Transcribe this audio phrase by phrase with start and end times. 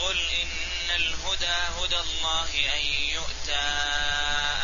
[0.00, 1.46] قل إن الهدى
[1.78, 3.60] هدى الله أن يؤتى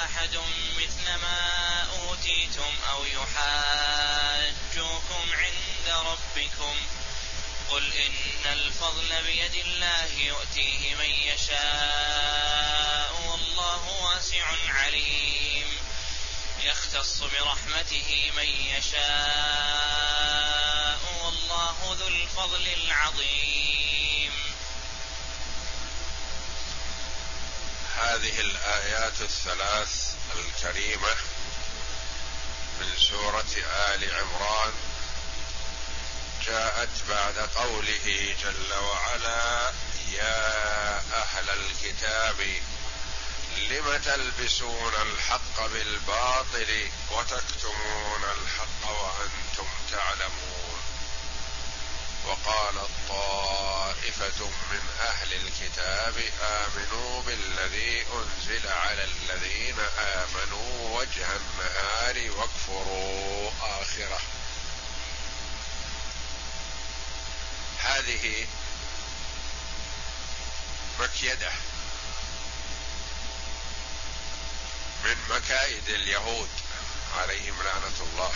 [0.04, 0.36] أحد
[0.78, 4.04] مثل ما أوتيتم أو يحاجوكم
[5.32, 6.76] عند ربكم
[7.70, 15.78] قل إن الفضل بيد الله يؤتيه من يشاء والله واسع عليم
[16.62, 19.06] يختص برحمته من يشاء
[21.24, 23.75] والله ذو الفضل العظيم
[28.16, 31.14] هذه الآيات الثلاث الكريمة
[32.80, 33.52] من سورة
[33.94, 34.72] آل عمران
[36.46, 39.70] جاءت بعد قوله جل وعلا
[40.12, 42.40] يا أهل الكتاب
[43.70, 50.75] لم تلبسون الحق بالباطل وتكتمون الحق وأنتم تعلمون؟
[52.26, 52.74] وقال
[53.08, 64.20] طائفه من أهل الكتاب آمنوا بالذي أنزل على الذين آمنوا وجه النهار واكفروا آخرة.
[67.78, 68.46] هذه
[71.00, 71.52] مكيدة
[75.04, 76.50] من مكايد اليهود
[77.18, 78.32] عليهم لعنة الله.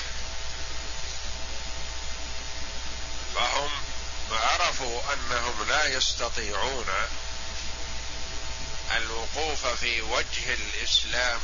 [3.35, 3.71] فهم
[4.31, 6.87] عرفوا أنهم لا يستطيعون
[8.97, 11.41] الوقوف في وجه الإسلام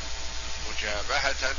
[0.68, 1.54] مجابهة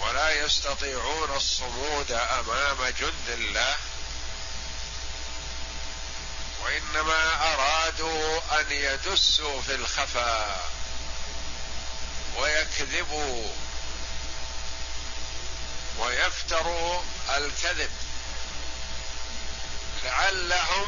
[0.00, 3.76] ولا يستطيعون الصمود أمام جند الله
[6.64, 10.70] وإنما أرادوا أن يدسوا في الخفاء
[12.36, 13.48] ويكذبوا.
[15.98, 17.02] ويفتروا
[17.36, 17.90] الكذب.
[20.04, 20.86] لعلهم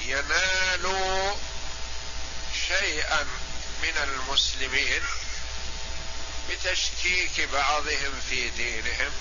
[0.00, 1.34] ينالوا
[2.68, 3.26] شيئا
[3.82, 5.02] من المسلمين
[6.50, 9.12] بتشكيك بعضهم في دينهم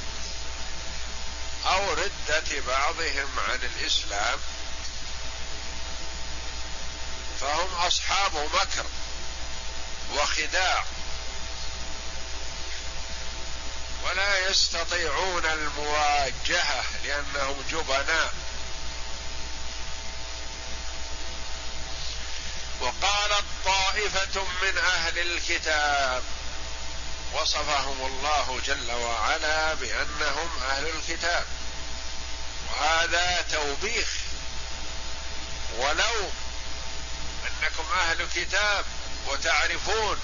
[1.66, 4.40] أو ردة بعضهم عن الإسلام.
[7.42, 8.86] فهم أصحاب مكر
[10.14, 10.86] وخداع.
[14.04, 18.34] ولا يستطيعون المواجهة لأنهم جبناء.
[22.82, 26.24] وقالت طائفة من أهل الكتاب
[27.34, 31.46] وصفهم الله جل وعلا بأنهم أهل الكتاب.
[32.70, 34.10] وهذا توبيخ.
[35.78, 36.30] ولو
[37.48, 38.86] أنكم أهل كتاب
[39.28, 40.20] وتعرفون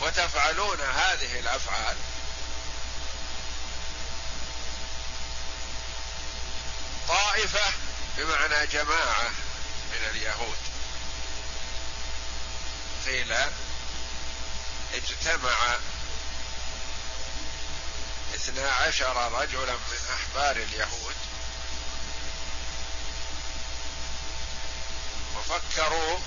[0.00, 1.96] وتفعلون هذه الأفعال
[7.08, 7.72] طائفة
[8.16, 9.28] بمعنى جماعة
[9.90, 10.56] من اليهود.
[13.06, 13.34] قيل
[14.94, 15.76] اجتمع
[18.34, 21.14] اثنا عشر رجلا من أحبار اليهود
[25.36, 26.18] وفكروا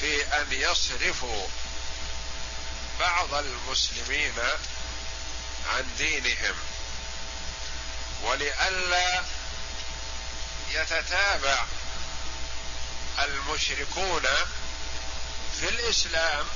[0.00, 1.46] في أن يصرفوا
[3.00, 4.34] بعض المسلمين
[5.72, 6.54] عن دينهم
[8.22, 9.22] ولئلا
[10.74, 11.64] يتتابع
[13.18, 14.22] المشركون
[15.60, 16.46] في الإسلام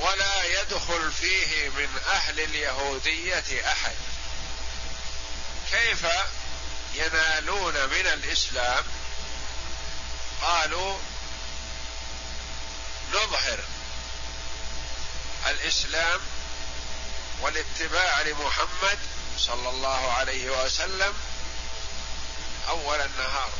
[0.00, 3.96] ولا يدخل فيه من أهل اليهودية أحد.
[5.70, 6.06] كيف
[6.94, 8.84] ينالون من الإسلام؟
[10.42, 10.98] قالوا
[13.12, 13.64] نظهر
[15.46, 16.20] الإسلام
[17.40, 18.98] والاتباع لمحمد
[19.38, 21.14] صلى الله عليه وسلم
[22.68, 23.50] أول النهار.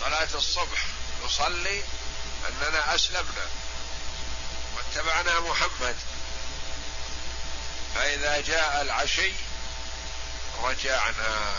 [0.00, 0.86] صلاة الصبح
[1.24, 1.82] نصلي
[2.48, 3.48] أننا أسلمنا
[4.76, 5.96] واتبعنا محمد.
[7.94, 9.32] فإذا جاء العشي
[10.62, 11.54] رجعنا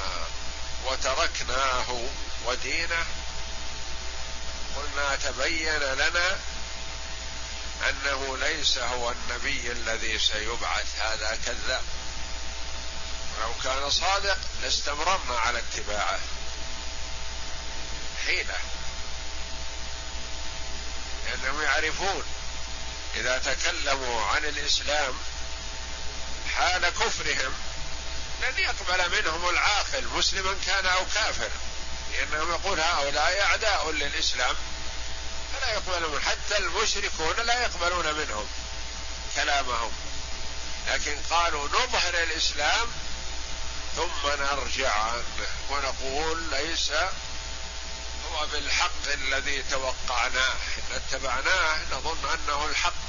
[0.86, 2.00] وتركناه
[2.46, 3.06] ودينه.
[4.76, 6.40] قلنا تبين لنا
[7.90, 11.02] أنه ليس هو النبي الذي سيبعث.
[11.02, 11.84] هذا كذاب.
[13.66, 16.20] كان صادق لاستمررنا على اتباعه.
[18.26, 18.58] حيلة.
[21.26, 22.24] لأنهم يعرفون
[23.16, 25.14] إذا تكلموا عن الإسلام
[26.56, 27.54] حال كفرهم
[28.42, 31.50] لن يقبل منهم العاقل مسلما كان أو كافر.
[32.14, 34.56] لأنهم يقول هؤلاء أعداء للإسلام
[35.54, 38.48] فلا يقبلون حتى المشركون لا يقبلون منهم
[39.36, 39.92] كلامهم.
[40.88, 42.88] لكن قالوا نظهر الإسلام
[43.96, 45.24] ثم نرجع عنه
[45.70, 46.92] ونقول ليس
[48.32, 50.56] هو بالحق الذي توقعناه.
[50.78, 53.06] إن اتبعناه نظن أنه الحق.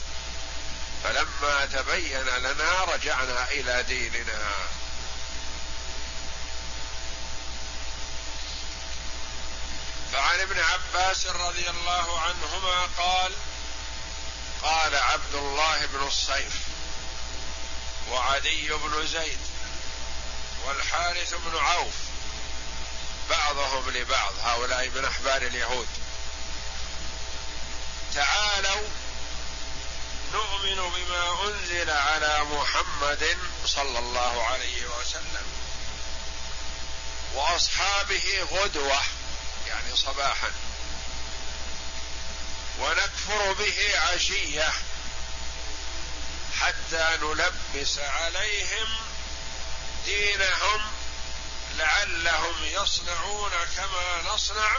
[1.04, 4.52] فلما تبين لنا رجعنا إلى ديننا.
[10.12, 13.32] فعن ابن عباس رضي الله عنهما قال
[14.62, 16.54] قال عبد الله بن الصيف
[18.10, 19.38] وعدي بن زيد
[20.66, 21.94] والحارث بن عوف.
[23.30, 25.88] بعضهم لبعض هؤلاء من أحبار اليهود.
[28.14, 28.88] تعالوا
[30.32, 35.46] نؤمن بما أنزل على محمد صلى الله عليه وسلم.
[37.34, 39.02] وأصحابه غدوة
[39.66, 40.50] يعني صباحا.
[42.78, 44.72] ونكفر به عشية
[46.60, 48.88] حتى نلبس عليهم
[50.06, 50.80] دينهم
[51.78, 54.76] لعلهم يصنعون كما نصنع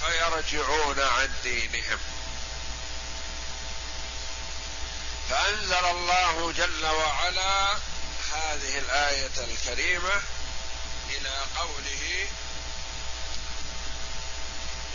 [0.00, 1.98] فيرجعون عن دينهم.
[5.30, 7.72] فأنزل الله جل وعلا
[8.32, 10.22] هذه الآية الكريمة
[11.10, 12.26] إلى قوله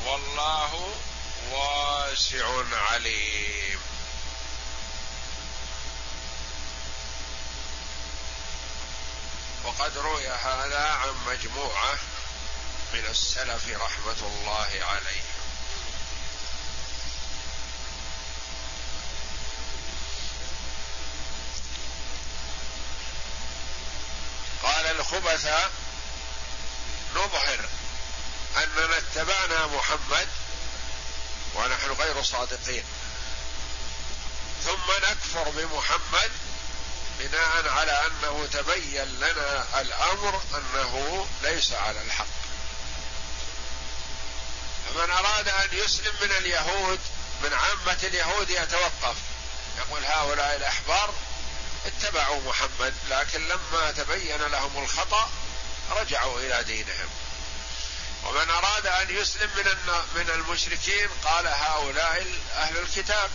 [0.06, 0.96] والله
[1.52, 3.80] واسع عليم.
[9.66, 11.94] وقد روي هذا عن مجموعة
[12.94, 15.26] من السلف رحمة الله عليهم.
[24.64, 25.48] قال الخبث
[27.16, 27.70] نظهر
[28.58, 30.28] اننا اتبعنا محمد
[31.56, 32.84] ونحن غير صادقين.
[34.66, 36.32] ثم نكفر بمحمد
[37.20, 42.26] بناء على أنه تبين لنا الأمر أنه ليس على الحق.
[44.88, 47.00] فمن أراد أن يسلم من اليهود
[47.44, 49.16] من عامة اليهود يتوقف.
[49.78, 51.14] يقول هؤلاء الأحبار
[51.86, 55.30] اتبعوا محمد لكن لما تبين لهم الخطأ
[55.92, 57.10] رجعوا إلى دينهم.
[58.24, 59.66] ومن أراد أن يسلم من
[60.16, 62.26] من المشركين قال هؤلاء
[62.56, 63.30] أهل الكتاب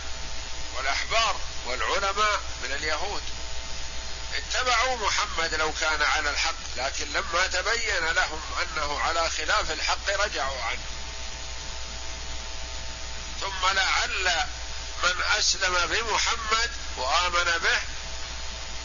[0.77, 1.35] والأحبار
[1.65, 3.21] والعلماء من اليهود.
[4.35, 10.61] اتبعوا محمد لو كان على الحق لكن لما تبين لهم أنه على خلاف الحق رجعوا
[10.61, 10.83] عنه.
[13.41, 14.43] ثم لعل
[15.03, 17.79] من أسلم بمحمد وآمن به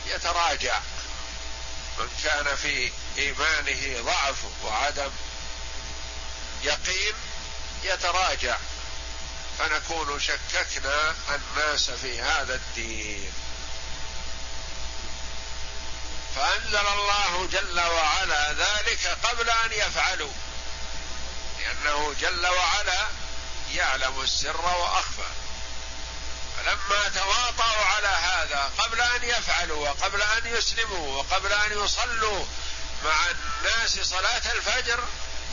[0.06, 0.81] يتراجع.
[1.98, 5.10] من كان في إيمانه ضعف وعدم
[6.62, 7.15] يقين
[7.82, 8.56] يتراجع.
[9.58, 13.45] فنكون شككنا الناس في هذا الدين.
[16.36, 20.32] فأنزل الله جل وعلا ذلك قبل أن يفعلوا
[21.58, 23.06] لأنه جل وعلا
[23.74, 25.28] يعلم السر وأخفى.
[26.56, 32.44] فلما تواطؤوا على هذا قبل أن يفعلوا وقبل أن يسلموا وقبل أن يصلوا
[33.05, 35.05] مع الناس صلاة الفجر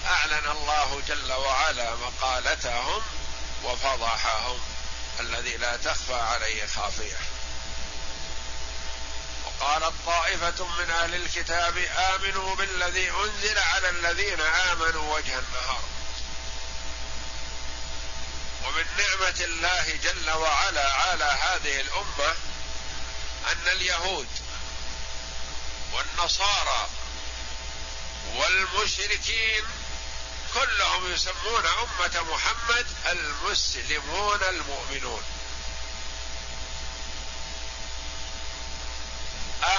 [0.05, 3.03] أعلن الله جل وعلا مقالتهم
[3.63, 4.59] وفضحهم
[5.19, 7.17] الذي لا تخفى عليه خافية.
[9.73, 15.83] وقالت طائفة من أهل الكتاب آمنوا بالذي أنزل على الذين آمنوا وجه النهار.
[18.65, 22.35] ومن نعمة الله جل وعلا على هذه الأمة
[23.51, 24.27] أن اليهود
[25.93, 26.87] والنصارى
[28.35, 29.63] والمشركين
[30.53, 35.23] كلهم يسمون أمة محمد المسلمون المؤمنون.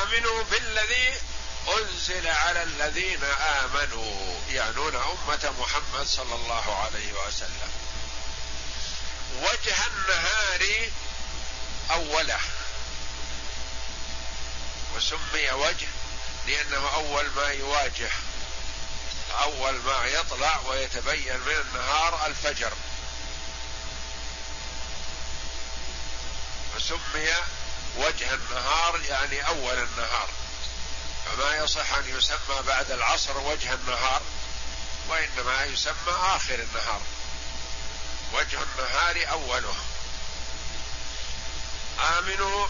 [0.04, 1.14] آمنوا بالذي
[1.68, 7.70] أنزل على الذين آمنوا يعنون أمة محمد صلى الله عليه وسلم.
[9.42, 10.90] وجه النهار
[11.90, 12.40] أوله.
[14.96, 15.88] وسمي وجه
[16.46, 18.10] لأنه أول ما يواجه
[19.30, 22.72] أول ما يطلع ويتبين من النهار الفجر.
[26.74, 27.34] فسمي
[27.96, 30.28] وجه النهار يعني أول النهار.
[31.26, 34.22] فما يصح أن يسمى بعد العصر وجه النهار
[35.08, 37.00] وإنما يسمى آخر النهار.
[38.32, 39.74] وجه النهار أوله.
[42.18, 42.66] آمنوا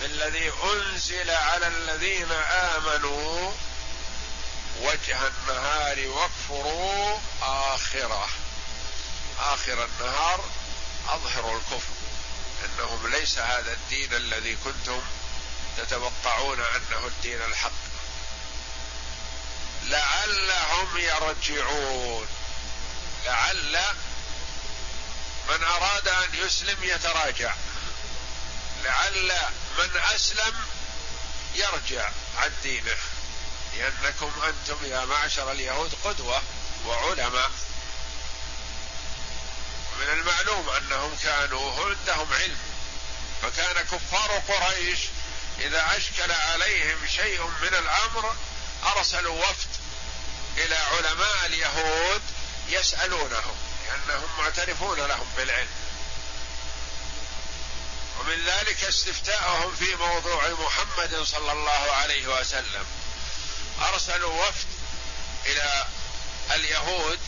[0.00, 3.52] بالذي أنزل على الذين آمنوا
[4.80, 8.28] وجه النهار واكفروا آخره.
[9.40, 10.44] آخر النهار
[11.08, 12.05] أظهروا الكفر.
[12.78, 15.02] انهم ليس هذا الدين الذي كنتم
[15.76, 17.70] تتوقعون أنه الدين الحق.
[19.84, 22.28] لعلهم يرجعون.
[23.26, 23.80] لعل
[25.48, 27.54] من أراد أن يسلم يتراجع.
[28.84, 29.32] لعل
[29.78, 30.54] من أسلم
[31.54, 32.96] يرجع عن دينه.
[33.76, 36.42] لأنكم أنتم يا معشر اليهود قدوة
[36.86, 37.50] وعلماء.
[40.00, 42.65] من المعلوم أنهم كانوا عندهم علم.
[43.42, 44.98] فكان كفار قريش
[45.58, 48.36] إذا أشكل عليهم شيء من الأمر
[48.96, 49.68] أرسلوا وفد
[50.56, 52.22] إلى علماء اليهود
[52.68, 55.68] يسألونهم لأنهم معترفون لهم بالعلم.
[58.20, 62.86] ومن ذلك استفتاءهم في موضوع محمد صلى الله عليه وسلم.
[63.82, 64.66] أرسلوا وفد
[65.46, 65.86] إلى
[66.50, 67.18] اليهود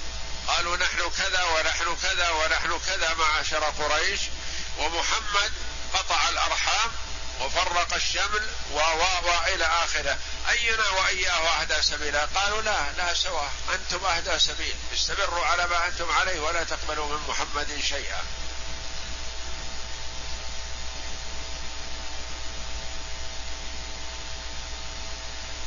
[0.49, 4.21] قالوا نحن كذا ونحن كذا ونحن كذا معاشر قريش
[4.79, 5.53] ومحمد
[5.95, 6.91] قطع الأرحام
[7.41, 8.81] وفرق الشمل و
[9.55, 10.19] إلى آخره.
[10.49, 14.75] أينا وإياه أهدى سبيلا؟ قالوا لا لا سواء أنتم أهدى سبيل.
[14.95, 18.23] استمروا على ما أنتم عليه ولا تقبلوا من محمد شيئا.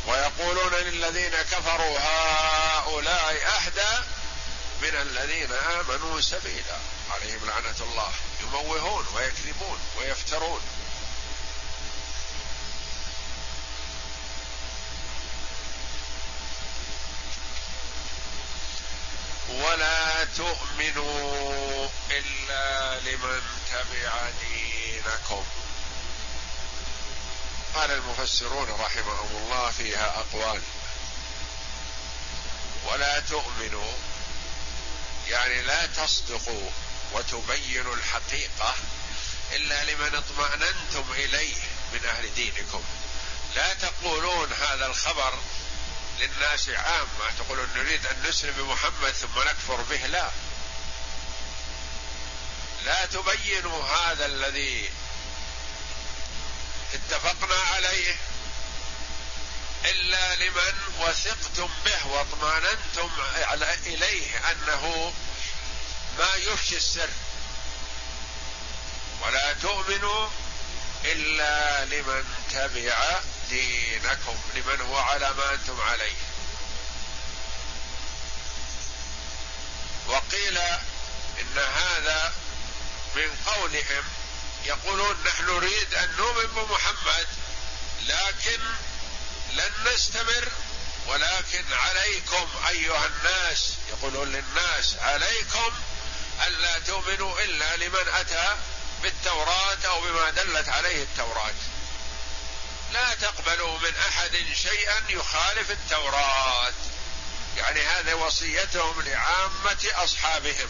[0.07, 4.03] ويقولون للذين كفروا هؤلاء أهدى
[4.81, 6.77] من الذين آمنوا سبيلا.
[7.11, 8.11] عليهم لعنة الله.
[8.41, 10.61] يموهون ويكذبون ويفترون.
[19.49, 23.41] ولا تؤمنوا إلا لمن
[23.71, 25.45] تبع دينكم.
[27.75, 30.61] قال المفسرون رحمهم الله فيها أقوال.
[32.85, 33.91] ولا تؤمنوا
[35.27, 36.69] يعني لا تصدقوا
[37.13, 38.75] وتبينوا الحقيقة
[39.51, 41.55] إلا لمن اطمأننتم إليه
[41.93, 42.83] من أهل دينكم.
[43.55, 45.39] لا تقولون هذا الخبر
[46.19, 50.07] للناس عامة تقولون نريد أن نسلم بمحمد ثم نكفر به.
[50.07, 50.31] لا.
[52.85, 54.89] لا تبينوا هذا الذي
[56.93, 58.15] اتفقنا عليه
[59.85, 63.09] إلا لمن وثقتم به واطمأننتم
[63.85, 65.13] إليه أنه
[66.17, 67.09] ما يفشي السر.
[69.21, 70.29] ولا تؤمنوا
[71.05, 76.15] إلا لمن تبع دينكم لمن هو على ما أنتم عليه.
[80.07, 80.57] وقيل
[81.39, 82.33] إن هذا
[83.15, 84.03] من قولهم
[84.65, 87.27] يقولون نحن نريد أن نؤمن بمحمد
[88.01, 88.59] لكن
[89.53, 90.47] لن نستمر.
[91.07, 95.73] ولكن عليكم أيها الناس يقولون للناس عليكم
[96.47, 98.55] الا تؤمنوا إلا لمن أتى
[99.03, 101.53] بالتوراة أو بما دلت عليه التوراة.
[102.91, 106.73] لا تقبلوا من أحد شيئا يخالف التوراة.
[107.57, 110.69] يعني هذه وصيتهم لعامة أصحابهم.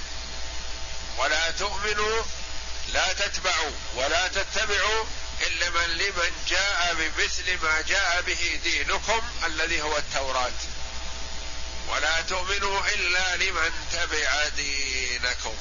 [1.17, 2.23] ولا تؤمنوا
[2.93, 5.05] لا تتبعوا ولا تتبعوا
[5.41, 10.51] إلا من لمن جاء بمثل ما جاء به دينكم الذي هو التوراة.
[11.91, 15.55] ولا تؤمنوا إلا لمن تبع دينكم.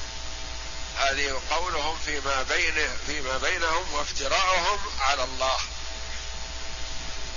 [0.97, 5.57] هذه قولهم فيما بينه فيما بينهم وافتراؤهم على الله.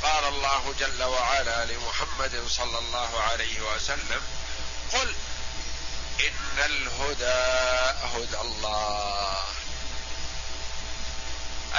[0.02, 4.22] قال الله جل وعلا لمحمد صلى الله عليه وسلم
[4.92, 5.14] قل
[6.20, 9.42] إن الهدى هدى الله.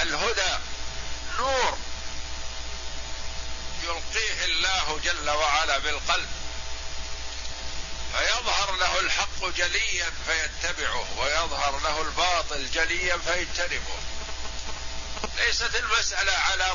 [0.01, 0.60] الهدى
[1.39, 1.77] نور
[3.84, 6.45] يلقيه الله جل وعلا بالقلب.
[8.17, 13.98] فيظهر له الحق جليا فيتبعه ويظهر له الباطل جليا فيجتنبه.
[15.38, 16.72] ليست المسألة على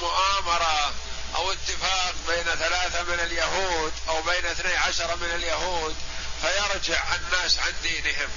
[0.00, 0.94] مؤامرة
[1.34, 5.96] أو اتفاق بين ثلاثة من اليهود أو بين اثني عشر من اليهود
[6.42, 8.28] فيرجع الناس عن دينهم.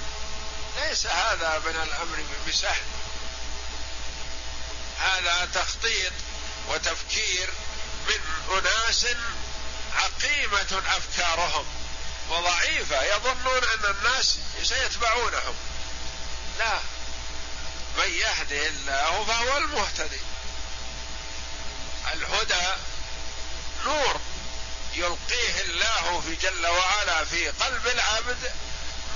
[0.76, 2.82] ليس هذا من الأمر بسهل.
[5.00, 6.12] هذا تخطيط
[6.68, 7.50] وتفكير
[8.08, 8.20] من
[8.58, 9.06] أناس
[9.94, 11.77] عقيمة أفكارهم.
[12.30, 15.54] وضعيفة يظنون أن الناس سيتبعونهم.
[16.58, 16.78] لا.
[17.96, 20.20] من يهده الله فهو المهتدي.
[22.14, 22.66] الهدى
[23.84, 24.20] نور
[24.94, 28.52] يلقيه الله في جل وعلا في قلب العبد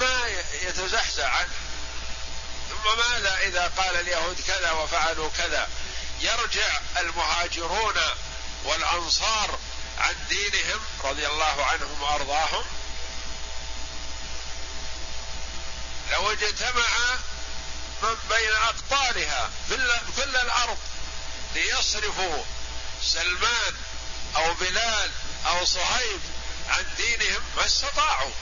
[0.00, 0.26] ما
[0.62, 1.54] يتزحزح عنه.
[2.71, 5.69] ثم ماذا إذا قال اليهود كذا وفعلوا كذا؟
[6.21, 8.00] يرجع المهاجرون
[8.64, 9.59] والأنصار
[9.99, 12.64] عن دينهم رضي الله عنهم وأرضاهم
[16.12, 16.88] لو اجتمع
[18.02, 19.76] من بين اقطارها في
[20.16, 20.78] كل الأرض
[21.54, 22.45] ليصرفوا
[23.02, 23.75] سلمان
[24.37, 25.11] أو بلال
[25.47, 26.21] أو صهيب
[26.69, 28.33] عن دينهم ما استطاعوا.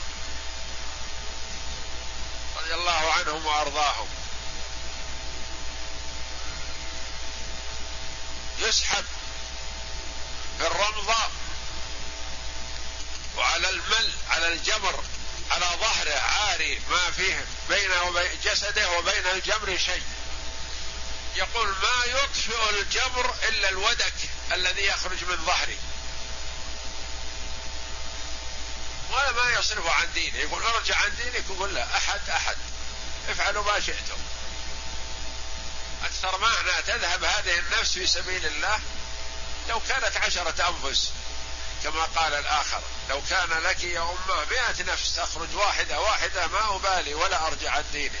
[2.57, 4.07] رضي الله عنهم وأرضاهم.
[8.59, 9.05] يسحب
[10.57, 11.27] في الرمضة
[13.37, 15.03] وعلى المل على الجمر
[15.51, 20.03] على ظهره عاري ما فيه بينه وبين جسده وبين الجمر شيء.
[21.35, 24.13] يقول ما يطفئ الجمر إلا الودك
[24.51, 25.77] الذي يخرج من ظهري.
[29.11, 30.37] ولا ما يصرف عن دينه.
[30.37, 32.55] يقول أرجع عن دينك يقول لا أحد أحد.
[33.29, 34.17] افعلوا ما شئتم.
[36.03, 38.79] أكثر معنى تذهب هذه النفس في سبيل الله
[39.69, 41.11] لو كانت عشرة أنفس.
[41.83, 47.13] كما قال الآخر لو كان لك يا أمة مئة نفس تخرج واحدة واحدة ما أبالي
[47.13, 48.19] ولا أرجع عن ديني.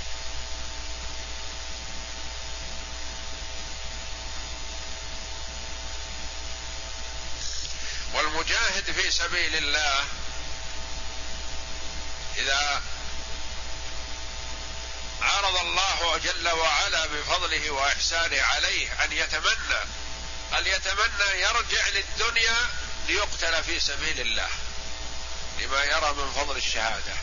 [8.13, 10.05] والمجاهد في سبيل الله
[12.37, 12.81] إذا
[15.21, 19.81] عرض الله جل وعلا بفضله وإحسانه عليه أن يتمنى
[20.51, 22.69] هل يتمنى يرجع للدنيا
[23.07, 24.49] ليقتل في سبيل الله
[25.59, 27.13] لما يرى من فضل الشهادة.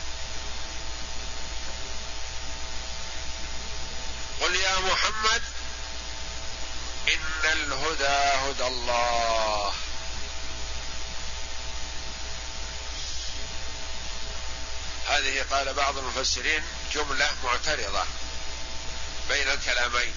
[4.41, 5.41] قل يا محمد
[7.07, 9.73] إن الهدى هدى الله.
[15.07, 18.03] هذه قال بعض المفسرين جملة معترضة
[19.29, 20.13] بين الكلامين.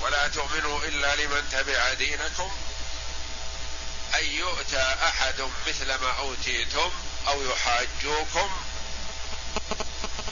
[0.00, 2.50] ولا تؤمنوا إلا لمن تبع دينكم
[4.18, 6.90] أن يؤتى أحد مثل ما أوتيتم
[7.28, 8.50] أو يحاجوكم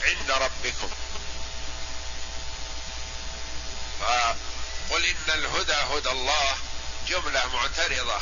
[0.03, 0.89] عند ربكم.
[3.99, 6.57] فقل إن الهدى هدى الله
[7.07, 8.19] جملة معترضة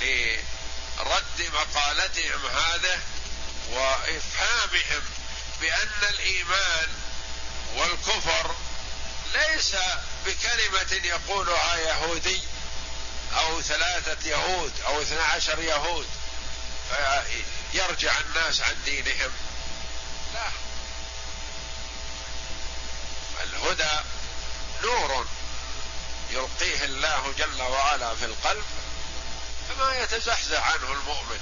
[0.00, 3.00] لرد مقالتهم هذه
[3.70, 5.02] وإفهامهم
[5.60, 6.88] بأن الإيمان
[7.76, 8.54] والكفر
[9.34, 9.76] ليس
[10.26, 12.40] بكلمة يقولها يهودي
[13.36, 16.06] أو ثلاثة يهود أو اثنا عشر يهود.
[17.72, 19.32] فيرجع الناس عن دينهم.
[20.34, 20.48] لا.
[23.42, 24.04] الهدى
[24.82, 25.26] نور
[26.30, 28.64] يلقيه الله جل وعلا في القلب
[29.68, 31.40] فما يتزحزح عنه المؤمن.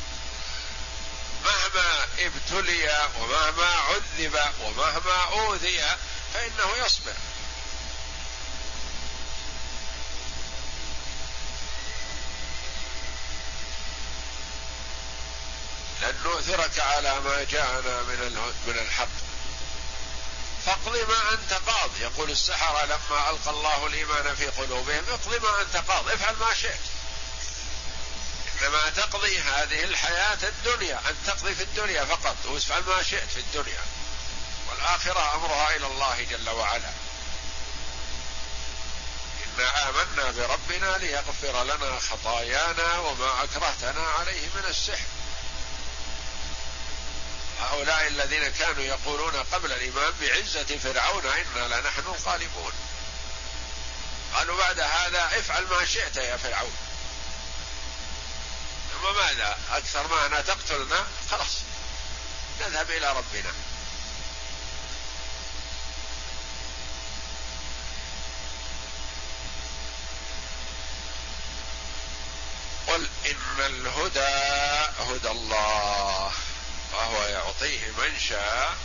[1.44, 5.82] مهما ابتلي ومهما عذب ومهما أوذي
[6.34, 7.14] فإنه يصبر.
[16.24, 19.08] نؤثرك على ما جاءنا من من الحق.
[20.66, 25.76] فاقض ما أنت قاض يقول السحرة لما ألقى الله الإيمان في قلوبهم اقض ما أنت
[25.90, 26.80] قاض افعل ما شئت.
[28.62, 33.84] إنما تقضي هذه الحياة الدنيا أن تقضي في الدنيا فقط وافعل ما شئت في الدنيا.
[34.70, 36.90] والآخرة أمرها إلى الله جل وعلا.
[39.46, 45.13] إنا آمنا بربنا ليغفر لنا خطايانا وما أكرهتنا عليه من السحر.
[47.60, 52.72] هؤلاء الذين كانوا يقولون قبل الإمام بعزة فرعون إنا لنحن الغالبون.
[54.34, 56.76] قالوا بعد هذا افعل ما شئت يا فرعون.
[58.92, 61.60] ثم ماذا؟ أكثر ما أنا تقتلنا؟ خلاص.
[62.60, 63.52] نذهب إلى ربنا.
[72.86, 74.20] قل إن الهدى
[74.98, 76.03] هدى الله.
[77.04, 78.76] فهو يعطيه من شاء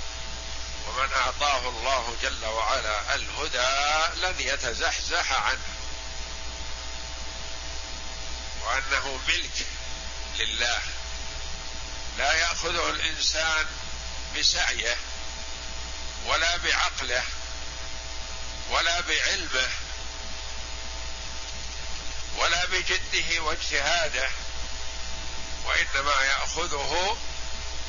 [0.87, 5.67] ومن أعطاه الله جل وعلا الهدى لن يتزحزح عنه.
[8.61, 9.65] وأنه ملك
[10.39, 10.81] لله.
[12.17, 13.65] لا يأخذه الإنسان
[14.37, 14.97] بسعيه
[16.25, 17.23] ولا بعقله
[18.69, 19.69] ولا بعلمه
[22.37, 24.29] ولا بجده واجتهاده
[25.65, 27.17] وإنما يأخذه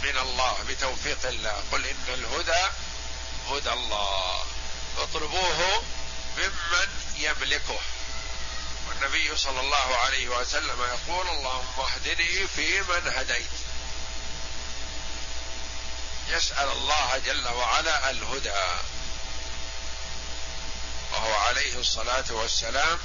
[0.03, 1.65] من الله بتوفيق الله.
[1.73, 2.69] قل إن الهدى
[3.51, 4.45] هدى الله.
[4.99, 5.83] اطلبوه
[6.39, 7.81] ممن يملكه.
[8.89, 13.51] والنبي صلى الله عليه وسلم يقول اللهم اهدني فيمن هديت.
[16.29, 18.65] يسأل الله جل وعلا الهدى.
[21.13, 22.99] وهو عليه الصلاة والسلام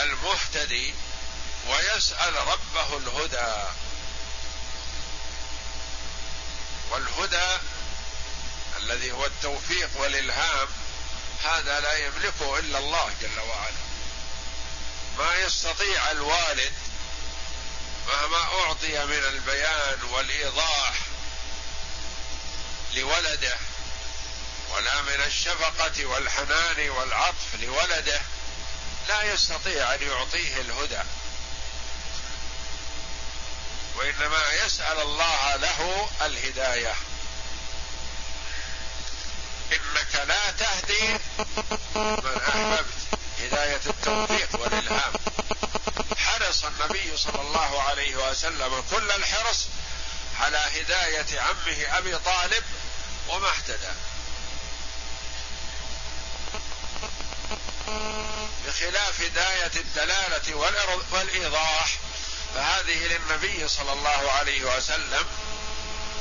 [0.00, 0.94] المهتدي
[1.68, 3.83] ويسأل ربه الهدى.
[6.94, 7.58] والهدى
[8.76, 10.68] الذي هو التوفيق والإلهام
[11.44, 13.84] هذا لا يملكه إلا الله جل وعلا.
[15.18, 16.72] ما يستطيع الوالد
[18.06, 20.94] مهما أعطي من البيان والإيضاح
[22.94, 23.56] لولده
[24.70, 28.20] ولا من الشفقة والحنان والعطف لولده
[29.08, 31.02] لا يستطيع أن يعطيه الهدى.
[33.96, 36.94] وإنما يسأل الله له الهداية.
[39.72, 41.18] إنك لا تهدي
[41.96, 43.18] من أحببت.
[43.40, 45.12] هداية التوفيق والإلهام.
[46.18, 49.66] حرص النبي صلى الله عليه وسلم كل الحرص
[50.40, 52.64] على هداية عمه أبي طالب
[53.28, 53.92] وما اهتدى.
[58.66, 60.54] بخلاف هداية الدلالة
[61.12, 61.98] والإيضاح
[62.54, 65.26] فهذه للنبي صلى الله عليه وسلم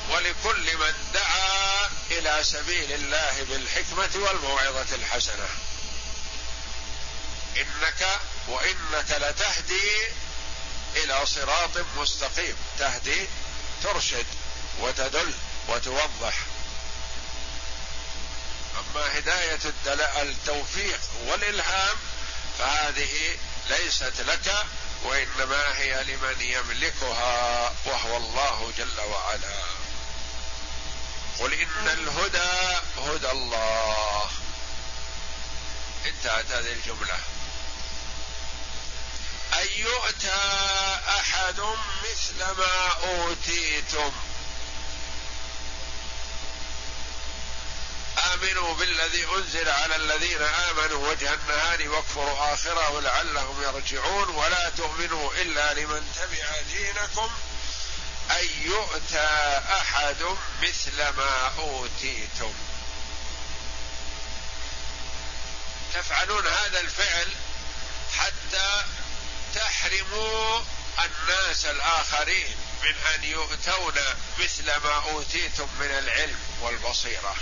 [0.09, 5.47] ولكل من دعا إلى سبيل الله بالحكمة والموعظة الحسنة.
[7.57, 8.07] إنك
[8.47, 10.07] وإنك لتهدي
[10.95, 12.55] إلى صراط مستقيم.
[12.79, 13.27] تهدي
[13.83, 14.25] ترشد
[14.79, 15.33] وتدل
[15.67, 16.33] وتوضح.
[18.79, 19.59] أما هداية
[20.21, 21.97] التوفيق والإلهام
[22.59, 23.37] فهذه
[23.69, 24.65] ليست لك
[25.03, 29.63] وإنما هي لمن يملكها وهو الله جل وعلا.
[31.39, 34.29] قل إن الهدى هدى الله.
[36.05, 37.19] انتهت هذه الجملة.
[39.53, 40.41] أن يؤتى
[41.09, 41.59] أحد
[42.03, 44.11] مثل ما أوتيتم.
[48.43, 54.29] امنوا بالذي أنزل على الذين آمنوا وجه النهار واكفروا آخره لعلهم يرجعون.
[54.29, 57.31] ولا تؤمنوا إلا لمن تبع دينكم
[58.31, 60.25] أن يؤتى أحد
[60.61, 62.53] مثل ما أوتيتم.
[65.93, 67.27] تفعلون هذا الفعل
[68.17, 68.83] حتى
[69.55, 70.61] تحرموا
[71.03, 73.93] الناس الآخرين من أن يؤتون
[74.39, 77.35] مثل ما أوتيتم من العلم والبصيرة.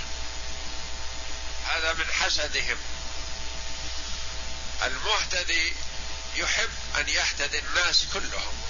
[1.65, 2.77] هذا من حسدهم.
[4.83, 5.73] المهتدي
[6.35, 8.63] يحب أن يهتدي الناس كلهم.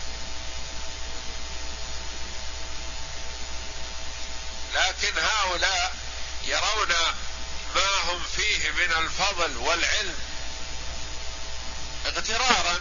[4.74, 5.96] لكن هؤلاء
[6.44, 6.94] يرون
[7.76, 10.20] ما هم فيه من الفضل والعلم.
[12.06, 12.80] اغترارا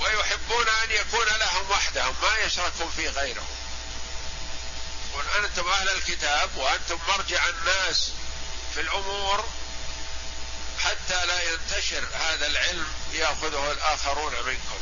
[0.00, 3.56] ويحبون أن يكون لهم وحدهم ما يشركون في غيرهم.
[5.14, 8.10] قل أنتم أهل الكتاب وأنتم مرجع الناس.
[8.78, 9.48] في الأمور
[10.84, 14.80] حتى لا ينتشر هذا العلم يأخذه الآخرون منكم.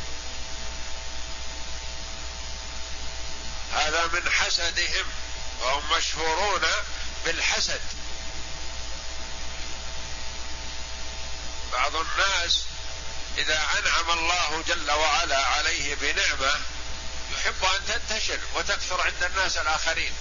[3.73, 5.05] هذا من حسدهم
[5.59, 6.61] وهم مشهورون
[7.25, 7.81] بالحسد.
[11.71, 12.63] بعض الناس
[13.37, 16.53] إذا أنعم الله جل وعلا عليه بنعمة
[17.33, 20.13] يحب أن تنتشر وتكثر عند الناس الآخرين.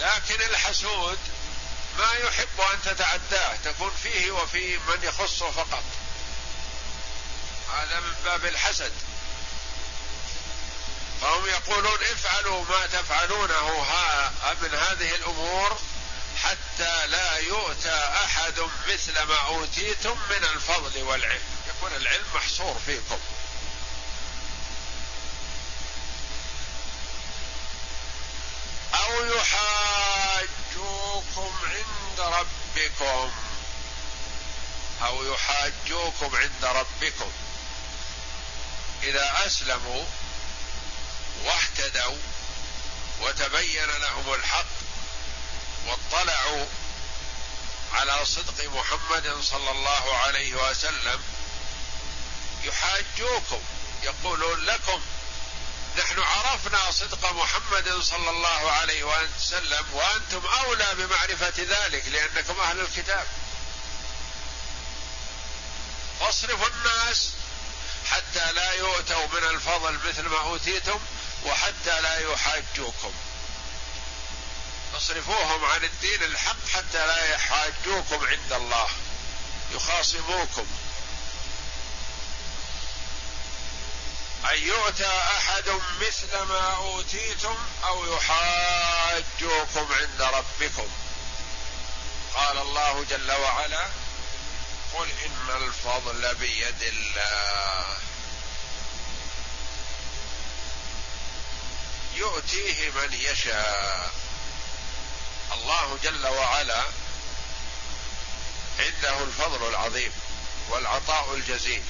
[0.00, 1.18] لكن الحسود
[1.98, 5.84] ما يحب أن تتعداه تكون فيه وفي من يخصه فقط.
[7.72, 8.92] هذا من باب الحسد.
[11.20, 14.32] فهم يقولون افعلوا ما تفعلونه ها
[14.62, 15.78] من هذه الأمور
[16.42, 18.54] حتى لا يؤتى أحد
[18.88, 21.42] مثل ما أوتيتم من الفضل والعلم.
[21.68, 23.18] يكون العلم محصور فيكم
[28.94, 30.48] أو يحاجوكم
[32.18, 33.32] عند ربكم
[35.02, 37.32] أو يحاجوكم عند ربكم.
[39.02, 40.04] إذا أسلموا
[41.44, 42.16] واهتدوا
[43.20, 44.66] وتبين لهم الحق
[45.86, 46.66] واطلعوا
[47.92, 51.22] على صدق محمد صلى الله عليه وسلم
[52.64, 53.62] يحاجوكم
[54.02, 55.00] يقولون لكم
[55.98, 63.26] نحن عرفنا صدق محمد صلى الله عليه وسلم وأنتم أولى بمعرفة ذلك لأنكم أهل الكتاب.
[66.20, 67.30] واصرفوا الناس
[68.10, 71.00] حتى لا يؤتوا من الفضل مثل ما أوتيتم
[71.44, 73.12] وحتى لا يحاجوكم.
[74.96, 78.88] أصرفوهم عن الدين الحق حتى لا يحاجوكم عند الله
[79.72, 80.66] يخاصموكم.
[84.52, 90.88] أن يؤتى أحد مثل ما أوتيتم أو يحاجوكم عند ربكم.
[92.34, 93.86] قال الله جل وعلا
[94.94, 97.96] قل إن الفضل بيد الله.
[102.14, 104.10] يؤتيه من يشاء.
[105.52, 106.84] الله جل وعلا
[108.78, 110.12] عنده الفضل العظيم
[110.68, 111.82] والعطاء الجزيل.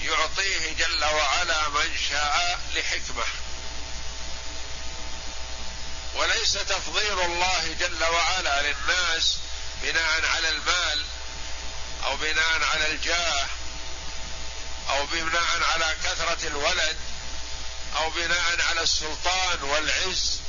[0.00, 3.24] يعطيه جل وعلا من شاء لحكمة.
[6.14, 9.36] وليس تفضيل الله جل وعلا للناس
[9.82, 11.04] بناء على المال
[12.04, 13.46] أو بناء على الجاه
[14.90, 16.96] أو بناء على كثرة الولد
[17.96, 20.40] أو بناء على السلطان والعز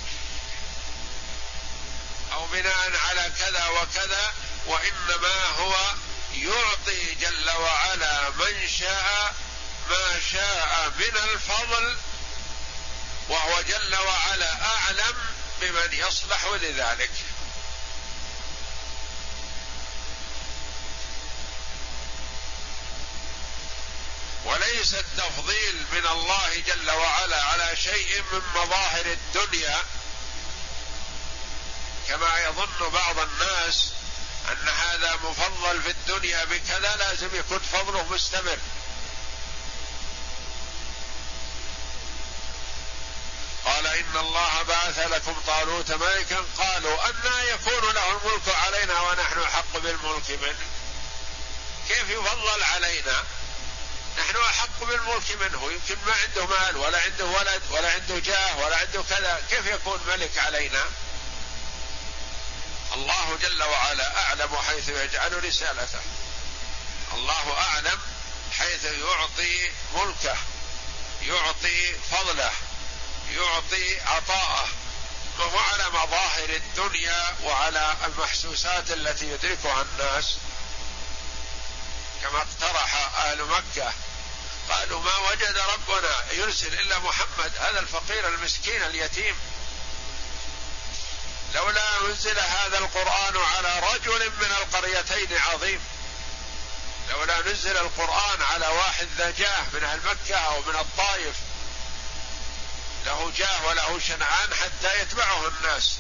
[2.34, 4.34] أو بناء على كذا وكذا
[4.66, 5.76] وإنما هو
[6.44, 9.36] يعطي جل وعلا من شاء
[9.90, 11.98] ما شاء من الفضل
[13.30, 15.16] وهو جل وعلا أعلم
[15.62, 17.12] بمن يصلح لذلك.
[24.46, 29.84] وليس التفضيل من الله جل وعلا على شيء من مظاهر الدنيا
[32.08, 33.92] كما يظن بعض الناس
[34.50, 38.58] أن هذا مفضل في الدنيا بكذا لازم يكون فضله مستمر.
[43.66, 46.46] قال إن الله بعث لكم طالوت ملكا.
[46.58, 50.68] قالوا أنا يكون له الملك علينا ونحن أحق بالملك منه.
[51.88, 53.24] كيف يفضل علينا؟
[54.18, 55.72] نحن أحق بالملك منه.
[55.72, 59.42] يمكن ما عنده مال ولا عنده ولد ولا عنده جاه ولا عنده كذا.
[59.50, 60.86] كيف يكون ملك علينا؟
[62.98, 66.00] الله جل وعلا أعلم حيث يجعل رسالته.
[67.14, 68.00] الله أعلم
[68.58, 70.38] حيث يعطي ملكه
[71.22, 72.52] يعطي فضله
[73.32, 74.68] يعطي عطاءه.
[75.40, 80.36] وهو على مظاهر الدنيا وعلى المحسوسات التي يدركها الناس.
[82.24, 83.94] كما اقترح أهل مكة
[84.70, 89.36] قالوا ما وجد ربنا يرسل إلا محمد هذا الفقير المسكين اليتيم.
[91.56, 95.82] لولا أنزل هذا القرآن على رجل من القريتين عظيم.
[97.10, 101.36] لولا نزل القرآن على واحد ذا جاه من أهل مكة أو من الطائف
[103.06, 105.98] له جاه وله شنعان حتى يتبعه الناس.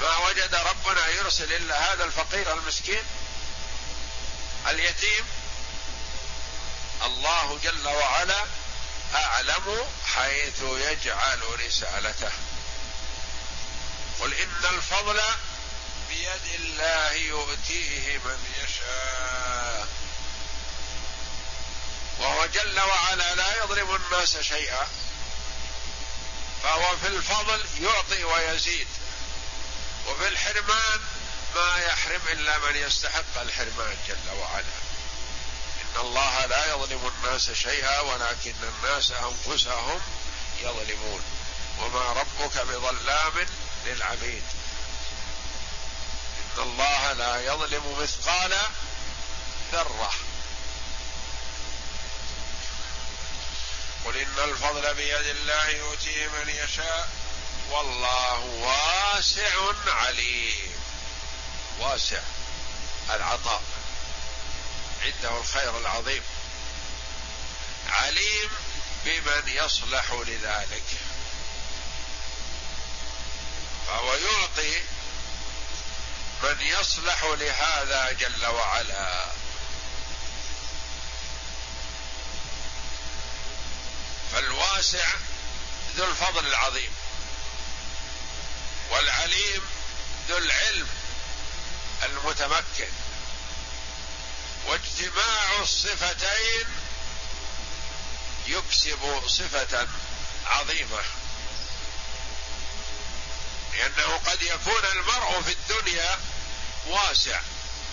[0.00, 3.04] ما وجد ربنا يرسل إلا هذا الفقير المسكين
[4.68, 5.26] اليتيم.
[7.02, 8.44] الله جل وعلا
[9.14, 12.32] أعلم حيث يجعل رسالته.
[14.20, 15.20] قل إن الفضل
[16.08, 19.88] بيد الله يؤتيه من يشاء.
[22.18, 24.88] وهو جل وعلا لا يظلم الناس شيئا.
[26.62, 28.88] فهو في الفضل يعطي ويزيد.
[30.06, 31.00] وفي الحرمان
[31.54, 34.80] ما يحرم إلا من يستحق الحرمان جل وعلا.
[35.80, 40.00] إن الله لا يظلم الناس شيئا ولكن الناس أنفسهم
[40.62, 41.22] يظلمون.
[41.78, 43.46] وما ربك بظلام
[43.86, 44.42] للعبيد.
[46.56, 48.58] إن الله لا يظلم مثقال
[49.72, 50.12] ذرة.
[54.04, 57.08] قل إن الفضل بيد الله يؤتيه من يشاء
[57.70, 60.80] والله واسع عليم.
[61.78, 62.20] واسع
[63.10, 63.62] العطاء.
[65.02, 66.22] عنده الخير العظيم.
[67.88, 68.50] عليم
[69.04, 70.84] بمن يصلح لذلك.
[73.90, 74.82] فهو يعطي
[76.42, 79.26] من يصلح لهذا جل وعلا.
[84.32, 85.08] فالواسع
[85.96, 86.94] ذو الفضل العظيم
[88.90, 89.62] والعليم
[90.28, 90.88] ذو العلم
[92.02, 92.92] المتمكن.
[94.66, 96.66] واجتماع الصفتين
[98.46, 99.88] يكسب صفة
[100.46, 101.19] عظيمة.
[103.80, 106.18] لأنه قد يكون المرء في الدنيا
[106.86, 107.40] واسع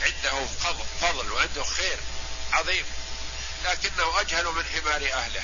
[0.01, 0.45] عنده
[1.01, 1.97] فضل وعنده خير
[2.53, 2.85] عظيم
[3.65, 5.43] لكنه أجهل من حمار أهله.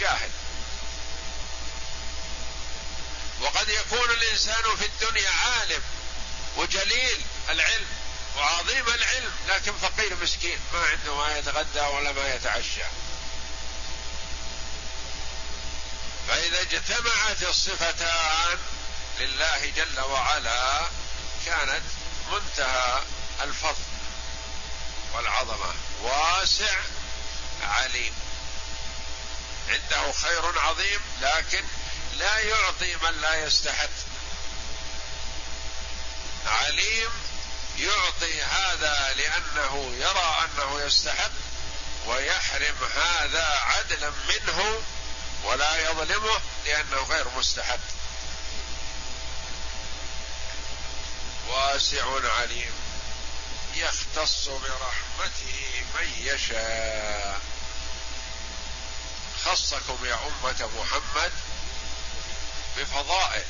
[0.00, 0.30] جاهل.
[3.40, 5.82] وقد يكون الإنسان في الدنيا عالم
[6.56, 7.86] وجليل العلم
[8.36, 12.82] وعظيم العلم لكن فقير مسكين ما عنده ما يتغدى ولا ما يتعشى.
[16.28, 18.58] فإذا اجتمعت الصفتان
[19.22, 20.82] لله جل وعلا
[21.46, 21.82] كانت
[22.32, 23.02] منتهى
[23.42, 23.84] الفضل
[25.14, 25.74] والعظمة.
[26.02, 26.74] واسع
[27.62, 28.14] عليم.
[29.68, 31.64] عنده خير عظيم لكن
[32.18, 33.90] لا يعطي من لا يستحق.
[36.46, 37.10] عليم
[37.78, 41.30] يعطي هذا لأنه يرى أنه يستحق
[42.06, 44.82] ويحرم هذا عدلا منه
[45.44, 48.01] ولا يظلمه لأنه غير مستحق.
[51.72, 52.04] واسع
[52.38, 52.72] عليم
[53.74, 57.40] يختص برحمته من يشاء.
[59.44, 61.32] خصكم يا أمة محمد
[62.76, 63.44] بفضائل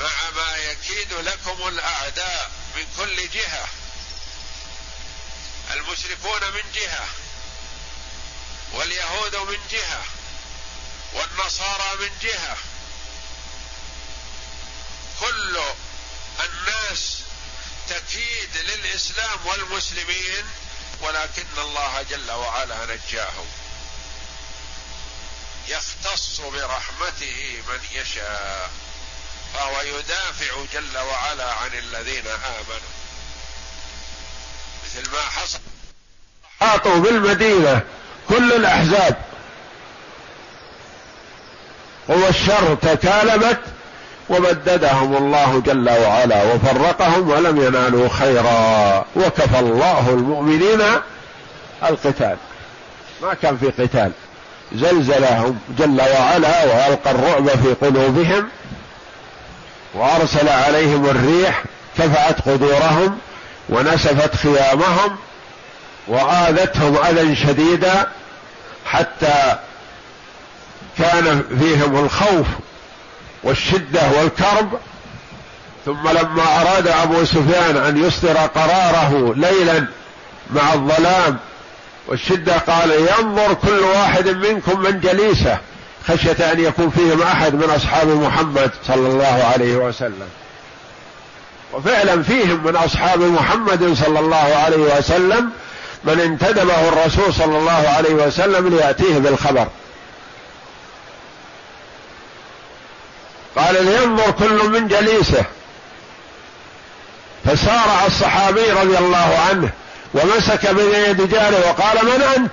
[0.00, 3.68] مع ما يكيد لكم الأعداء من كل جهة
[5.70, 7.08] المشركون من جهة
[8.72, 10.04] واليهود من جهة
[11.12, 12.56] والنصارى من جهة
[15.20, 15.58] كل
[16.44, 17.18] الناس
[17.88, 20.44] تكيد للإسلام والمسلمين
[21.00, 23.46] ولكن الله جل وعلا نجاهم.
[25.68, 28.70] يختص برحمته من يشاء
[29.54, 32.90] فهو يدافع جل وعلا عن الذين آمنوا.
[34.84, 35.58] مثل ما حصل
[36.62, 37.82] اعطوا بالمدينة
[38.28, 39.24] كل الأحزاب.
[42.10, 43.79] هو الشر تكالبت
[44.30, 49.04] وبددهم الله جل وعلا وفرقهم ولم ينالوا خيرا.
[49.16, 50.80] وكفى الله المؤمنين
[51.82, 52.36] القتال.
[53.22, 54.12] ما كان في قتال.
[54.74, 58.48] زلزلهم جل وعلا وألقى الرعب في قلوبهم
[59.94, 61.62] وأرسل عليهم الريح
[61.98, 63.18] كفأت قدورهم
[63.68, 65.16] ونسفت خيامهم
[66.08, 68.06] وآذتهم أذى شديدا
[68.86, 69.56] حتى
[70.98, 72.46] كان فيهم الخوف
[73.42, 74.78] والشدة والكرب.
[75.86, 79.86] ثم لما أراد أبو سفيان أن يصدر قراره ليلا
[80.50, 81.38] مع الظلام
[82.08, 85.58] والشدة قال ينظر كل واحد منكم من جليسه
[86.08, 90.28] خشية أن يكون فيهم أحد من أصحاب محمد صلى الله عليه وسلم.
[91.72, 95.50] وفعلا فيهم من أصحاب محمد صلى الله عليه وسلم
[96.04, 99.66] من انتدبه الرسول صلى الله عليه وسلم ليأتيه بالخبر.
[103.56, 105.44] قال لينظر كل من جليسه.
[107.44, 109.70] فسارع الصحابي رضي الله عنه
[110.14, 112.52] ومسك بيد جاره وقال من أنت؟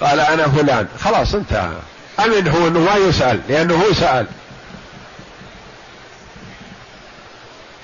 [0.00, 0.88] قال أنا فلان.
[1.04, 1.72] خلاص انتهى
[2.24, 4.26] أمن هو إنه ما يسأل لأنه هو سأل.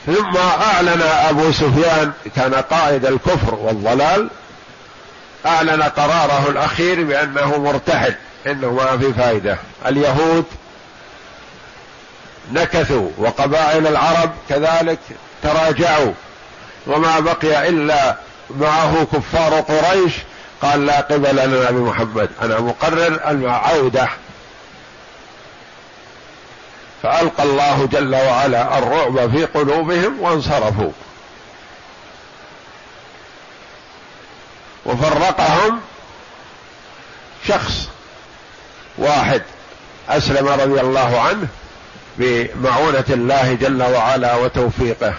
[0.06, 4.28] ثم أعلن أبو سفيان كان قائد الكفر والضلال
[5.46, 8.14] أعلن قراره الأخير بأنه مرتحل
[8.46, 9.58] إنه ما في فائدة.
[9.86, 10.44] اليهود
[12.52, 14.98] نكثوا وقبائل العرب كذلك
[15.42, 16.12] تراجعوا
[16.86, 18.16] وما بقي إلا
[18.50, 20.12] معه كفار قريش.
[20.62, 24.08] قال لا قبل لنا بمحمد أنا مقرر العوده
[27.02, 30.90] فألقى الله جل وعلا الرعب في قلوبهم وانصرفوا.
[34.86, 35.80] وفرقهم
[37.48, 37.88] شخص
[38.98, 39.42] واحد
[40.08, 41.48] أسلم رضي الله عنه
[42.18, 45.14] بمعونة الله جل وعلا وتوفيقه.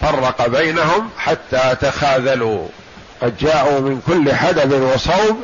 [0.00, 2.68] فرق بينهم حتى تخاذلوا.
[3.22, 5.36] قد جاءوا من كل حدب وصوب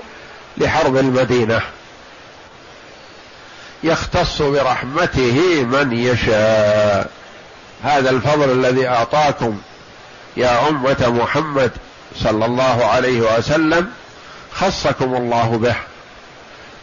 [0.59, 1.61] لحرب المدينة.
[3.85, 7.11] يختص برحمته من يشاء.
[7.85, 9.61] هذا الفضل الذي أعطاكم
[10.37, 11.71] يا أمة محمد
[12.17, 13.91] صلى الله عليه وسلم
[14.53, 15.77] خصكم الله به.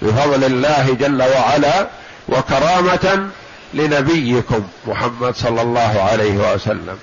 [0.02, 1.88] بفضل الله جل وعلا
[2.28, 3.30] وكرامة
[3.74, 6.98] لنبيكم محمد صلى الله عليه وسلم.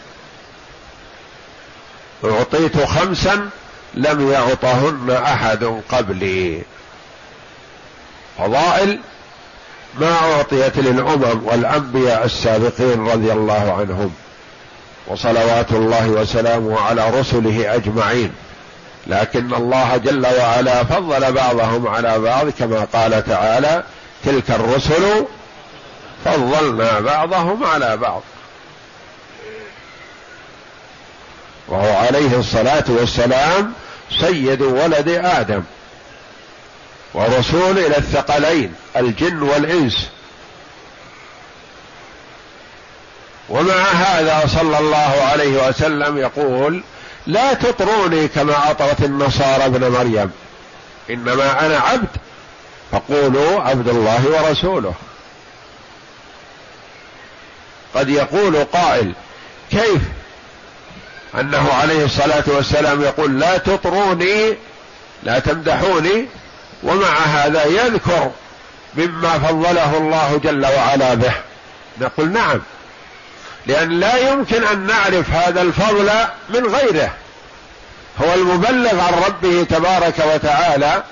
[2.24, 3.48] أعطيت خمسا
[3.94, 6.62] لم يعطهن أحد قبلي.
[8.38, 9.00] فضائل
[10.00, 14.14] ما أعطيت للأمم والأنبياء السابقين رضي الله عنهم.
[15.06, 18.32] وصلوات الله وسلامه على رسله أجمعين.
[19.06, 23.82] لكن الله جل وعلا فضل بعضهم على بعض كما قال تعالى
[24.24, 25.26] تلك الرسل
[26.24, 28.22] فضلنا بعضهم على بعض.
[31.68, 33.72] وهو عليه الصلاة والسلام
[34.20, 35.62] سيد ولد آدم
[37.14, 40.08] ورسول إلى الثقلين الجن والإنس.
[43.48, 46.82] ومع هذا صلى الله عليه وسلم يقول
[47.26, 50.30] لا تطروني كما أطرت النصارى ابن مريم
[51.10, 52.08] إنما أنا عبد
[52.92, 54.94] فقولوا عبد الله ورسوله.
[57.94, 59.12] قد يقول قائل
[59.70, 60.02] كيف؟
[61.40, 64.56] أنه عليه الصلاة والسلام يقول لا تطروني
[65.22, 66.26] لا تمدحوني
[66.82, 68.30] ومع هذا يذكر
[68.94, 71.32] مما فضله الله جل وعلا به.
[72.00, 72.60] نقول نعم
[73.66, 76.10] لأن لا يمكن أن نعرف هذا الفضل
[76.48, 77.10] من غيره.
[78.22, 81.02] هو المبلغ عن ربه تبارك وتعالى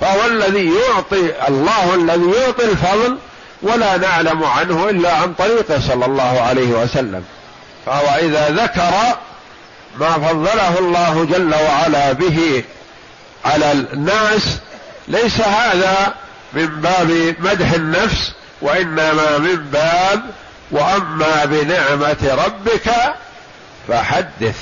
[0.00, 3.18] فهو الذي يعطي الله الذي يعطي الفضل
[3.62, 7.24] ولا نعلم عنه إلا عن طريقه صلى الله عليه وسلم.
[7.86, 8.92] فهو إذا ذكر
[9.98, 12.64] ما فضله الله جل وعلا به
[13.44, 14.58] على الناس
[15.08, 16.14] ليس هذا
[16.52, 18.32] من باب مدح النفس
[18.62, 20.22] وإنما من باب
[20.70, 22.90] وأما بنعمة ربك
[23.88, 24.56] فحدث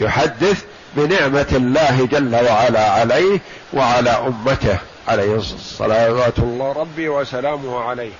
[0.00, 0.62] يحدث
[0.96, 3.40] بنعمة الله جل وعلا عليه
[3.72, 8.12] وعلى أمته عليه الصلاة الله ربي وسلامه عليه.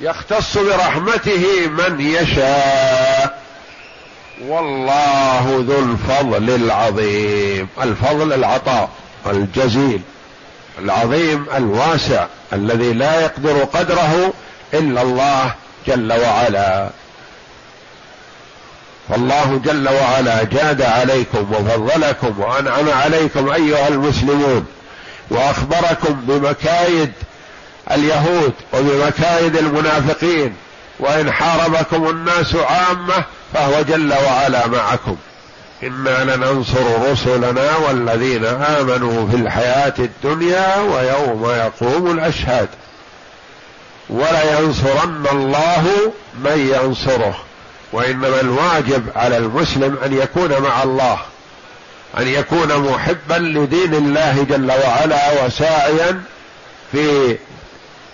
[0.00, 3.42] يختص برحمته من يشاء.
[4.46, 7.68] والله ذو الفضل العظيم.
[7.82, 8.88] الفضل العطاء
[9.26, 10.00] الجزيل.
[10.78, 14.32] العظيم الواسع الذي لا يقدر قدره
[14.74, 15.54] إلا الله
[15.86, 16.90] جل وعلا.
[19.08, 24.66] فالله جل وعلا جاد عليكم وفضلكم وأنعم عليكم أيها المسلمون
[25.30, 27.12] وأخبركم بمكايد
[27.90, 30.54] اليهود وبمكايد المنافقين
[31.00, 33.24] وإن حاربكم الناس عامة
[33.54, 35.16] فهو جل وعلا معكم.
[35.82, 42.68] إنا لننصر رسلنا والذين آمنوا في الحياة الدنيا ويوم يقوم الأشهاد.
[44.10, 47.43] ولينصرن الله من ينصره.
[47.94, 51.18] وإنما الواجب على المسلم أن يكون مع الله
[52.18, 56.22] أن يكون محبا لدين الله جل وعلا وساعيا
[56.92, 57.36] في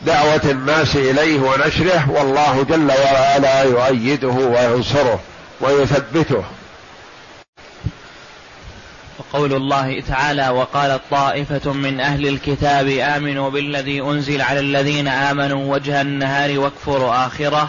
[0.03, 5.21] دعوة الناس إليه ونشره والله جل وعلا يؤيده وينصره
[5.61, 6.45] ويثبته.
[9.19, 16.01] وقول الله تعالى وقالت طائفة من أهل الكتاب آمنوا بالذي أنزل على الذين آمنوا وجه
[16.01, 17.69] النهار واكفروا آخره.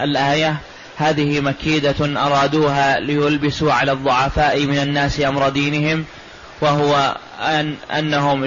[0.00, 0.56] الآية
[0.96, 6.04] هذه مكيدة أرادوها ليلبسوا على الضعفاء من الناس أمر دينهم
[6.60, 8.44] وهو أن أنهم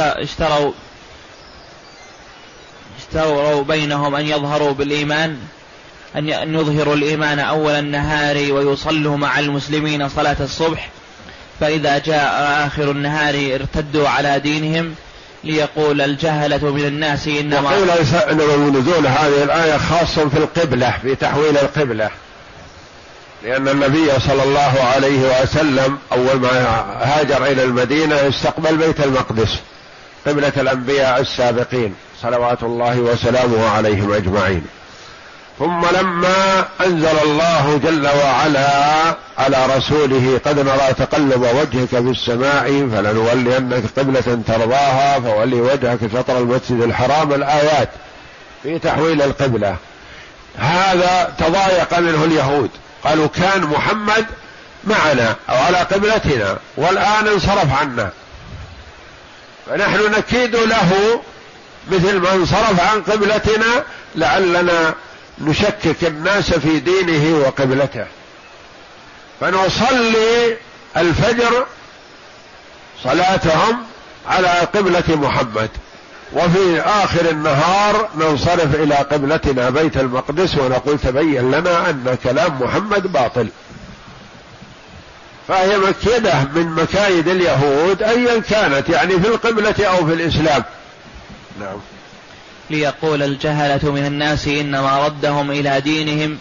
[0.00, 0.72] اشتروا
[2.98, 5.38] اشتروا بينهم أن يظهروا بالإيمان
[6.16, 10.88] أن يظهروا الإيمان أول النهار ويصلوا مع المسلمين صلاة الصبح.
[11.60, 14.94] فإذا جاء آخر النهار ارتدوا على دينهم
[15.44, 21.58] ليقول الجهلة من الناس إنما وقيل سبب نزول هذه الآية خاص في القبلة في تحويل
[21.58, 22.10] القبلة.
[23.42, 26.50] لأن النبي صلى الله عليه وسلم أول ما
[27.02, 29.58] هاجر إلى المدينة استقبل بيت المقدس
[30.26, 34.66] قبلة الأنبياء السابقين صلوات الله وسلامه عليهم أجمعين.
[35.58, 38.68] ثم لما أنزل الله جل وعلا
[39.38, 46.80] على رسوله قد نرى تقلب وجهك في السماء فلنولينك قبلة ترضاها فولي وجهك شطر المسجد
[46.80, 47.88] الحرام الآيات
[48.62, 49.76] في تحويل القبلة.
[50.58, 52.70] هذا تضايق منه اليهود.
[53.04, 54.26] قالوا كان محمد
[54.84, 58.10] معنا أو على قبلتنا والآن انصرف عنا.
[59.66, 61.20] فنحن نكيد له
[61.92, 63.84] مثل ما انصرف عن قبلتنا
[64.14, 64.94] لعلنا
[65.38, 68.06] نشكك الناس في دينه وقبلته.
[69.40, 70.56] فنصلي
[70.96, 71.66] الفجر
[73.04, 73.82] صلاتهم
[74.28, 75.70] على قبلة محمد.
[76.32, 83.48] وفي آخر النهار ننصرف إلى قبلتنا بيت المقدس ونقول تبين لنا أن كلام محمد باطل.
[85.48, 90.64] فهي مكيدة من مكايد اليهود أيا كانت يعني في القبلة أو في الإسلام.
[91.60, 91.76] نعم.
[92.72, 96.38] ليقول الجهلة من الناس إنما ردهم إلى دينهم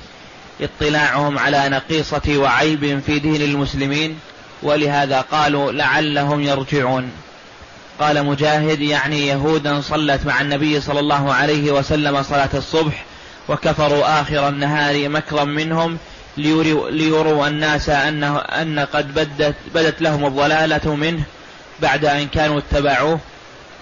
[0.62, 4.20] اطلاعهم على نقيصة وعيب في دين المسلمين
[4.64, 7.12] ولهذا قالوا لعلهم يرجعون.
[8.00, 13.06] قال مجاهد يعني يهودا صلت مع النبي صلى الله عليه وسلم صلاة الصبح
[13.50, 15.98] وكفروا آخر النهار مكرا منهم
[16.38, 21.24] ليروا, ليروا الناس أنه أن قد بدت, بدت لهم الضلالة منه
[21.82, 23.20] بعد أن كانوا اتبعوه.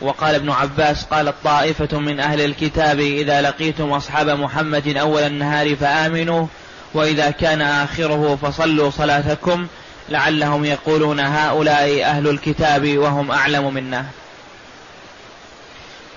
[0.02, 6.48] وقال ابن عباس قالت طائفة من أهل الكتاب إذا لقيتم أصحاب محمد أول النهار فآمنوا
[6.94, 9.68] وإذا كان آخره فصلوا صلاتكم
[10.10, 14.06] لعلهم يقولون هؤلاء أهل الكتاب وهم أعلم منا.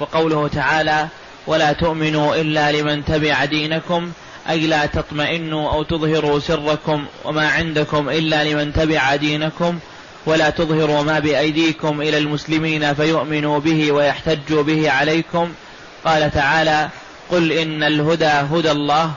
[0.01, 1.09] وقوله تعالى
[1.47, 4.13] ولا تؤمنوا إلا لمن تبع دينكم
[4.49, 9.79] أي لا تطمئنوا أو تظهروا سركم وما عندكم إلا لمن تبع دينكم
[10.27, 15.49] ولا تظهروا ما بأيديكم إلى المسلمين فيؤمنوا به ويحتجوا به عليكم.
[16.05, 16.89] قال تعالى
[17.31, 19.13] قل إن الهدى هدى الله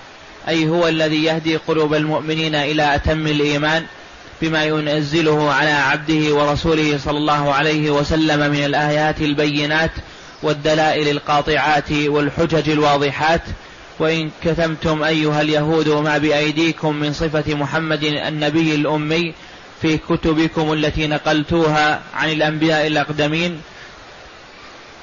[0.48, 3.86] أي هو الذي يهدي قلوب المؤمنين إلى أتم الإيمان
[4.42, 9.92] بما ينزله على عبده ورسوله صلى الله عليه وسلم من الآيات البينات
[10.44, 13.42] والدلائل القاطعات والحجج الواضحات.
[14.00, 19.34] وإن كتمتم أيها اليهود ما بأيديكم من صفة محمد النبي الأمي
[19.82, 23.62] في كتبكم التي نقلتوها عن الأنبياء الأقدمين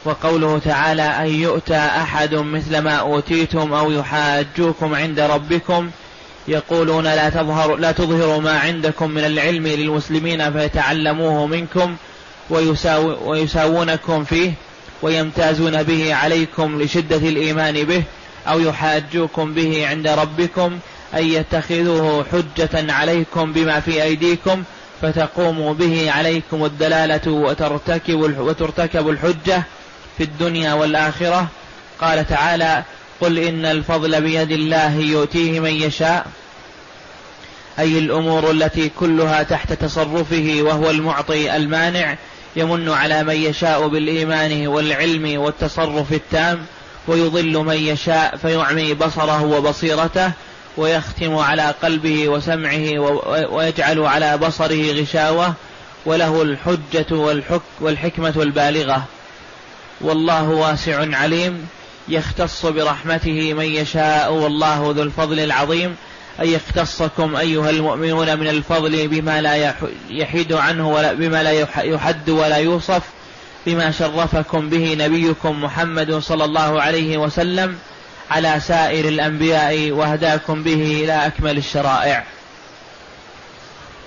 [0.05, 5.91] وقوله تعالى أن يؤتى أحد مثل ما أوتيتم أو يحاجوكم عند ربكم
[6.49, 11.97] يقولون لا تظهر لا تظهروا ما عندكم من العلم للمسلمين فيتعلموه منكم
[12.51, 14.53] ويساو ويساوونكم فيه
[15.03, 18.03] ويمتازون به عليكم لشدة الإيمان به
[18.49, 20.79] أو يحاجوكم به عند ربكم
[21.15, 24.63] أن يتخذوه حجة عليكم بما في أيديكم
[25.03, 29.63] فتقوموا به عليكم الدلالة وترتكب وترتكب الحجة
[30.19, 31.47] في الدنيا والآخرة.
[32.01, 32.83] قال تعالى
[33.21, 36.27] قل إن الفضل بيد الله يؤتيه من يشاء.
[37.79, 42.17] أي الأمور التي كلها تحت تصرفه وهو المعطي المانع
[42.57, 46.67] يمن على من يشاء بالإيمان والعلم والتصرف التام
[47.09, 50.33] ويضل من يشاء فيعمي بصره وبصيرته.
[50.77, 52.99] ويختم على قلبه وسمعه
[53.51, 55.55] ويجعل على بصره غشاوة
[56.07, 59.05] وله الحجة والحك والحكمة البالغة.
[60.01, 61.69] والله واسع عليم.
[62.09, 64.33] يختص برحمته من يشاء.
[64.33, 65.97] والله ذو الفضل العظيم.
[66.41, 69.75] أي يختصكم أيها المؤمنون من الفضل بما لا
[70.11, 71.51] يحيد عنه ولا بما لا
[71.83, 73.03] يحد ولا يوصف.
[73.67, 77.79] بما شرفكم به نبيكم محمد صلى الله عليه وسلم.
[78.33, 82.25] على سائر الأنبياء وهداكم به إلى أكمل الشرائع.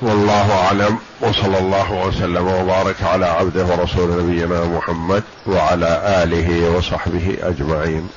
[0.01, 8.09] والله أعلم وصلى الله وسلم وبارك على عبده ورسول نبينا محمد وعلى آله وصحبه أجمعين.